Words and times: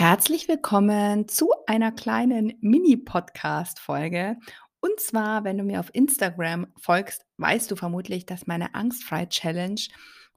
Herzlich 0.00 0.48
willkommen 0.48 1.28
zu 1.28 1.50
einer 1.66 1.92
kleinen 1.92 2.54
Mini-Podcast-Folge. 2.62 4.38
Und 4.80 4.98
zwar, 4.98 5.44
wenn 5.44 5.58
du 5.58 5.62
mir 5.62 5.78
auf 5.78 5.94
Instagram 5.94 6.68
folgst, 6.78 7.26
weißt 7.36 7.70
du 7.70 7.76
vermutlich, 7.76 8.24
dass 8.24 8.46
meine 8.46 8.74
Angstfrei-Challenge 8.74 9.78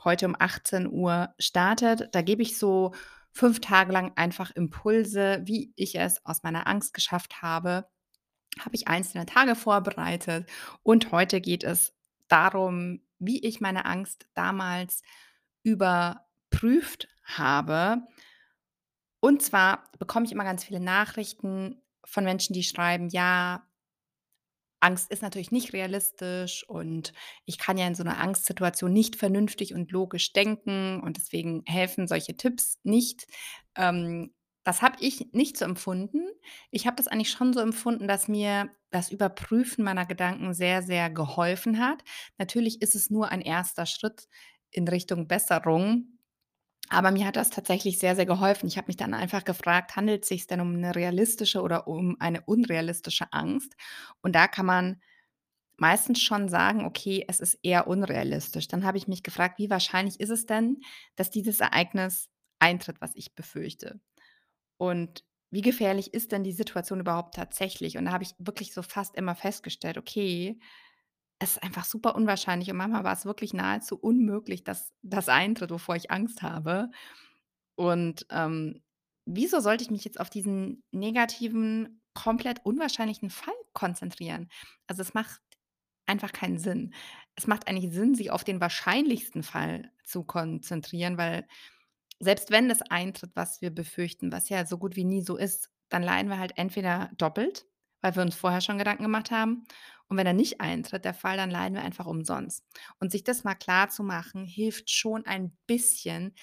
heute 0.03 0.25
um 0.25 0.35
18 0.37 0.91
Uhr 0.91 1.33
startet. 1.39 2.09
Da 2.11 2.21
gebe 2.21 2.41
ich 2.41 2.57
so 2.57 2.91
fünf 3.31 3.61
Tage 3.61 3.93
lang 3.93 4.11
einfach 4.17 4.51
Impulse, 4.51 5.43
wie 5.45 5.71
ich 5.77 5.95
es 5.97 6.25
aus 6.25 6.43
meiner 6.43 6.67
Angst 6.67 6.93
geschafft 6.93 7.41
habe. 7.41 7.87
Habe 8.59 8.75
ich 8.75 8.89
einzelne 8.89 9.25
Tage 9.25 9.55
vorbereitet 9.55 10.45
und 10.83 11.13
heute 11.13 11.39
geht 11.39 11.63
es 11.63 11.95
darum, 12.27 12.99
wie 13.17 13.41
ich 13.41 13.61
meine 13.61 13.85
Angst 13.85 14.27
damals 14.33 15.03
überprüft 15.63 17.07
habe 17.23 18.03
und 19.23 19.41
zwar 19.41 19.89
bekomme 19.99 20.25
ich 20.25 20.31
immer 20.33 20.43
ganz 20.43 20.63
viele 20.65 20.81
Nachrichten 20.81 21.81
von 22.05 22.25
Menschen, 22.25 22.53
die 22.53 22.63
schreiben: 22.63 23.09
„Ja, 23.09 23.65
Angst 24.79 25.09
ist 25.11 25.21
natürlich 25.21 25.51
nicht 25.51 25.71
realistisch 25.71 26.67
und 26.67 27.13
ich 27.45 27.57
kann 27.57 27.77
ja 27.77 27.87
in 27.87 27.95
so 27.95 28.03
'ner 28.03 28.19
Angstsituation 28.19 28.91
nicht 28.91 29.15
vernünftig 29.15 29.73
und 29.73 29.91
logisch 29.91 30.33
denken 30.33 30.99
und 31.01 31.15
deswegen 31.17 31.63
helfen 31.65 32.07
solche 32.07 32.35
Tipps 32.35 32.79
nicht.“ 32.83 33.25
Ähm, 33.77 34.33
das 34.65 34.81
habe 34.81 34.97
ich 34.99 35.31
nicht 35.33 35.57
so 35.57 35.65
empfunden. 35.65 36.21
Ich 36.71 36.85
habe 36.85 36.95
das 36.97 37.07
eigentlich 37.07 37.31
schon 37.31 37.53
so 37.53 37.59
empfunden, 37.61 38.07
dass 38.07 38.27
mir 38.27 38.69
das 38.91 39.09
Überprüfen 39.11 39.83
meiner 39.85 40.05
Gedanken 40.05 40.53
sehr, 40.53 40.83
sehr 40.83 41.09
geholfen 41.09 41.79
hat. 41.79 42.03
Natürlich 42.37 42.81
ist 42.81 42.95
es 42.95 43.09
nur 43.09 43.29
ein 43.29 43.41
erster 43.41 43.85
Schritt 43.85 44.27
in 44.71 44.87
Richtung 44.87 45.27
Besserung. 45.27 46.12
Aber 46.93 47.09
mir 47.11 47.25
hat 47.25 47.35
das 47.37 47.49
tatsächlich 47.49 47.97
sehr, 47.97 48.15
sehr 48.15 48.27
geholfen. 48.27 48.67
Ich 48.67 48.77
habe 48.77 48.85
mich 48.87 48.97
dann 48.97 49.13
einfach 49.15 49.43
gefragt: 49.43 49.95
„Handelt 49.95 50.25
sich's 50.25 50.45
denn 50.47 50.61
um 50.61 50.79
'ne 50.79 50.95
realistische 50.95 51.61
oder 51.61 51.87
um 51.87 52.15
eine 52.19 52.41
unrealistische 52.41 53.25
Angst?“ 53.33 53.73
Und 54.21 54.35
da 54.35 54.47
kann 54.47 54.65
man 54.67 55.01
meistens 55.77 56.21
schon 56.21 56.49
sagen: 56.49 56.85
„Okay, 56.85 57.25
es 57.27 57.39
ist 57.41 57.59
eher 57.63 57.87
unrealistisch.“ 57.87 58.67
Dann 58.69 58.85
habe 58.85 58.97
ich 58.97 59.07
mich 59.07 59.23
gefragt: 59.23 59.59
„Wie 59.59 59.69
wahrscheinlich 59.71 60.19
ist 60.19 60.29
es 60.31 60.45
denn, 60.47 60.81
dass 61.15 61.31
dieses 61.31 61.59
Ereignis 61.61 62.29
eintritt, 62.59 63.01
was 63.01 63.11
ich 63.15 63.35
befürchte? 63.35 63.99
Und 64.77 65.23
wie 65.51 65.61
gefährlich 65.61 66.13
ist 66.13 66.31
denn 66.33 66.43
die 66.43 66.53
Situation 66.53 66.99
überhaupt 67.01 67.35
tatsächlich?“ 67.35 67.97
Und 67.97 68.05
da 68.05 68.11
habe 68.13 68.23
ich 68.25 68.35
wirklich 68.39 68.73
so 68.73 68.83
fast 68.83 69.15
immer 69.15 69.35
festgestellt: 69.35 69.97
Okay, 69.97 70.59
es 71.43 71.53
ist 71.57 71.63
einfach 71.63 71.85
super 71.85 72.15
unwahrscheinlich 72.15 72.69
und 72.71 72.77
manchmal 72.77 73.03
war 73.03 73.13
es 73.13 73.25
wirklich 73.25 73.53
nahezu 73.53 73.97
unmöglich, 73.97 74.63
dass 74.63 74.93
das 75.01 75.29
eintritt, 75.29 75.71
wovor 75.71 75.95
ich 75.95 76.11
Angst 76.11 76.41
habe. 76.41 76.89
Und, 77.75 78.25
ähm, 78.31 78.81
wieso 79.25 79.59
sollte 79.59 79.83
ich 79.83 79.91
mich 79.91 80.03
jetzt 80.05 80.19
auf 80.19 80.29
diesen 80.29 80.83
negativen, 80.91 82.01
komplett 82.13 82.65
unwahrscheinlichen 82.65 83.29
Fall 83.29 83.53
konzentrieren? 83.73 84.49
Also, 84.87 85.01
es 85.01 85.13
macht 85.13 85.41
einfach 86.05 86.33
keinen 86.33 86.59
Sinn. 86.59 86.93
Es 87.35 87.47
macht 87.47 87.67
eigentlich 87.67 87.93
Sinn, 87.93 88.15
sich 88.15 88.31
auf 88.31 88.43
den 88.43 88.61
wahrscheinlichsten 88.61 89.43
Fall 89.43 89.91
zu 90.05 90.23
konzentrieren, 90.23 91.17
weil 91.17 91.47
selbst 92.19 92.51
wenn 92.51 92.69
das 92.69 92.81
eintritt, 92.83 93.31
was 93.35 93.61
wir 93.61 93.71
befürchten, 93.71 94.31
was 94.31 94.49
ja 94.49 94.65
so 94.65 94.77
gut 94.77 94.95
wie 94.95 95.05
nie 95.05 95.21
so 95.21 95.37
ist, 95.37 95.69
dann 95.89 96.03
leiden 96.03 96.29
wir 96.29 96.39
halt 96.39 96.57
entweder 96.57 97.11
doppelt, 97.17 97.65
weil 98.01 98.15
wir 98.15 98.23
uns 98.23 98.35
vorher 98.35 98.61
schon 98.61 98.77
Gedanken 98.77 99.03
gemacht 99.03 99.31
haben. 99.31 99.65
Und 100.09 100.17
wenn 100.17 100.27
er 100.27 100.33
nicht 100.33 100.61
eintritt, 100.61 101.05
der 101.05 101.13
Fall, 101.13 101.37
dann 101.37 101.49
leiden 101.51 101.75
wir 101.75 101.83
einfach 101.83 102.05
umsonst. 102.05 102.65
Und 102.99 103.11
sich 103.11 103.23
das 103.23 103.43
mal 103.43 103.55
klarzumachen, 103.55 104.45
hilft 104.45 104.89
schon 104.91 105.25
ein 105.25 105.57
bisschen, 105.67 106.35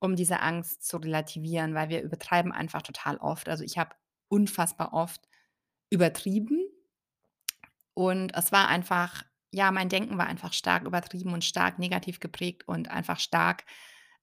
um 0.00 0.16
diese 0.16 0.40
Angst 0.40 0.86
zu 0.86 0.98
relativieren, 0.98 1.74
weil 1.74 1.88
wir 1.90 2.02
übertreiben 2.02 2.52
einfach 2.52 2.82
total 2.82 3.16
oft. 3.18 3.48
Also, 3.48 3.64
ich 3.64 3.78
habe 3.78 3.96
unfassbar 4.28 4.92
oft 4.94 5.28
übertrieben 5.90 6.60
und 7.94 8.34
es 8.34 8.52
war 8.52 8.68
einfach 8.68 9.24
ja, 9.50 9.70
mein 9.70 9.88
Denken 9.88 10.18
war 10.18 10.26
einfach 10.26 10.52
stark 10.52 10.84
übertrieben 10.84 11.32
und 11.32 11.42
stark 11.42 11.78
negativ 11.78 12.20
geprägt 12.20 12.68
und 12.68 12.90
einfach 12.90 13.18
stark 13.18 13.64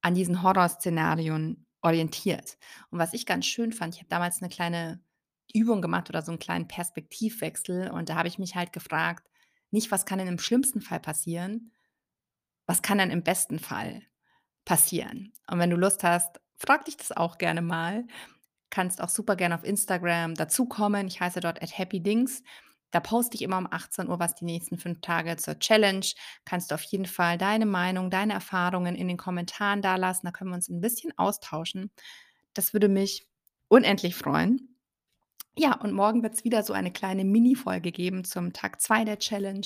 an 0.02 0.14
diesen 0.14 0.44
Horrorszenarien 0.44 1.66
orientiert. 1.82 2.60
Und 2.92 3.00
was 3.00 3.14
ich 3.14 3.26
ganz 3.26 3.48
schön 3.48 3.72
fand, 3.74 3.96
ich 3.96 4.02
habe 4.02 4.10
damals 4.10 4.40
'ne 4.42 4.50
kleine 4.50 5.00
Übung 5.56 5.82
gemacht 5.82 6.10
oder 6.10 6.22
so 6.24 6.32
'n 6.34 6.40
kleinen 6.40 6.68
Perspektivwechsel 6.70 7.92
und 7.92 8.10
da 8.10 8.16
habe 8.18 8.28
ich 8.30 8.40
mich 8.40 8.56
halt 8.56 8.74
gefragt, 8.74 9.28
nicht: 9.72 9.92
„Was 9.92 10.06
kann 10.06 10.20
denn 10.20 10.28
im 10.30 10.40
schlimmsten 10.40 10.82
Fall 10.82 11.00
passieren?“ 11.02 11.72
„Was 12.70 12.82
kann 12.82 12.98
denn 12.98 13.12
im 13.12 13.24
besten 13.24 13.60
Fall 13.60 14.02
passieren?“ 14.66 15.34
Und 15.50 15.60
wenn 15.60 15.70
du 15.72 15.78
Lust 15.78 16.04
hast, 16.04 16.42
frage 16.58 16.86
dich 16.86 16.98
das 16.98 17.12
auch 17.14 17.38
gerne 17.40 17.62
mal. 17.62 18.06
Kannst 18.72 19.02
auch 19.02 19.10
super 19.10 19.36
gerne 19.38 19.56
auf 19.56 19.64
Instagram 19.66 20.36
dazukommen. 20.36 21.08
Ich 21.08 21.22
heiße 21.22 21.40
dort 21.42 21.62
@happydings. 21.62 22.44
Da 22.92 23.00
poste 23.02 23.36
ich 23.36 23.44
immer 23.44 23.58
um 23.60 23.68
18:00 23.72 24.20
was 24.20 24.36
die 24.36 24.46
nächsten 24.46 24.78
5 24.80 25.02
Tage 25.02 25.38
zur 25.38 25.60
Challenge. 25.60 26.06
Kannst 26.46 26.72
du 26.72 26.76
auf 26.76 26.84
jeden 26.84 27.06
Fall 27.08 27.38
deine 27.40 27.66
Meinung, 27.68 28.10
deine 28.12 28.34
Erfahrungen 28.34 28.96
in 28.96 29.08
den 29.10 29.18
Kommentaren 29.18 29.82
dalassen. 29.84 30.26
Da 30.28 30.32
können 30.32 30.52
wir 30.52 30.56
uns 30.58 30.70
'n 30.70 30.82
bisschen 30.82 31.14
austauschen. 31.18 31.92
Das 32.56 32.74
würde 32.74 32.90
mich 32.90 33.28
unendlich 33.70 34.16
freuen. 34.16 34.75
Ja, 35.58 35.74
und 35.80 35.94
morgen 35.94 36.22
wird's 36.24 36.44
wieder 36.44 36.64
so 36.64 36.74
eine 36.74 36.92
kleine 36.92 37.24
Minifolge 37.24 37.92
geben 37.92 38.26
zum 38.26 38.52
Tag 38.54 38.82
2 38.82 39.06
der 39.06 39.20
Challenge. 39.20 39.66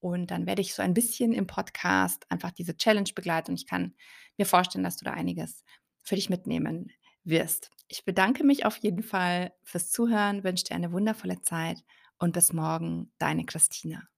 Und 0.00 0.30
dann 0.30 0.46
werde 0.46 0.62
ich 0.62 0.74
so 0.74 0.82
ein 0.82 0.94
bisschen 0.94 1.32
im 1.32 1.46
Podcast 1.46 2.24
einfach 2.30 2.50
diese 2.52 2.76
Challenge 2.76 3.10
begleiten 3.14 3.50
und 3.50 3.56
ich 3.60 3.66
kann 3.66 3.94
mir 4.38 4.46
vorstellen, 4.46 4.84
dass 4.84 4.96
du 4.96 5.04
da 5.04 5.12
einiges 5.12 5.64
für 6.02 6.14
dich 6.14 6.30
mitnehmen 6.30 6.90
wirst. 7.24 7.70
Ich 7.88 8.04
bedanke 8.04 8.44
mich 8.44 8.64
auf 8.64 8.76
jeden 8.78 9.02
Fall 9.02 9.52
fürs 9.64 9.90
Zuhören, 9.90 10.44
wünsche 10.44 10.64
dir 10.64 10.76
eine 10.76 10.92
wundervolle 10.92 11.42
Zeit 11.42 11.82
und 12.18 12.32
bis 12.32 12.52
morgen, 12.52 13.12
deine 13.18 13.44
Christine. 13.44 14.08